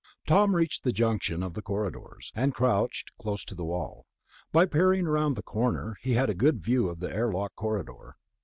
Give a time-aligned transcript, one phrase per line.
[0.25, 4.07] Tom reached the junction of the corridors, and crouched close to the wall.
[4.51, 8.15] By peering around the corner, he had a good view of the airlock corridor.